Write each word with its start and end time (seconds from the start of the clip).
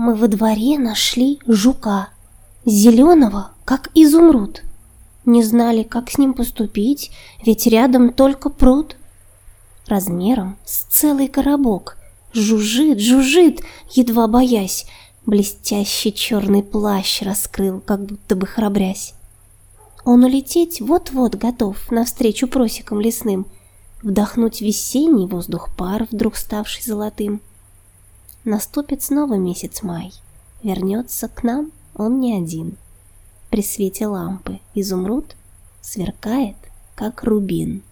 Мы 0.00 0.14
во 0.14 0.28
дворе 0.28 0.78
нашли 0.78 1.40
жука, 1.48 2.10
зеленого, 2.64 3.50
как 3.64 3.90
изумруд. 3.96 4.62
Не 5.24 5.42
знали, 5.42 5.82
как 5.82 6.08
с 6.08 6.18
ним 6.18 6.34
поступить, 6.34 7.10
ведь 7.44 7.66
рядом 7.66 8.12
только 8.12 8.48
пруд. 8.48 8.94
Размером 9.88 10.56
с 10.64 10.84
целый 10.84 11.26
коробок, 11.26 11.98
жужжит, 12.32 13.00
жужжит, 13.00 13.62
едва 13.90 14.28
боясь, 14.28 14.86
блестящий 15.26 16.14
черный 16.14 16.62
плащ 16.62 17.22
раскрыл, 17.22 17.80
как 17.80 18.04
будто 18.06 18.36
бы 18.36 18.46
храбрясь. 18.46 19.14
Он 20.04 20.22
улететь 20.22 20.80
вот-вот 20.80 21.34
готов 21.34 21.90
навстречу 21.90 22.46
просекам 22.46 23.00
лесным, 23.00 23.48
вдохнуть 24.04 24.60
весенний 24.60 25.26
воздух 25.26 25.70
пар, 25.76 26.06
вдруг 26.08 26.36
ставший 26.36 26.84
золотым. 26.84 27.40
Наступит 28.44 29.02
снова 29.02 29.34
месяц 29.34 29.82
май, 29.82 30.12
вернется 30.62 31.28
к 31.28 31.42
нам 31.42 31.72
он 31.94 32.20
не 32.20 32.36
один. 32.36 32.76
При 33.50 33.62
свете 33.62 34.06
лампы 34.06 34.60
изумруд 34.74 35.36
сверкает, 35.80 36.56
как 36.94 37.24
рубин. 37.24 37.82